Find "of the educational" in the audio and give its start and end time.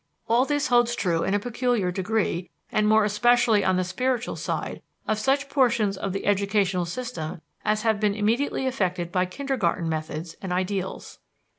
5.95-6.85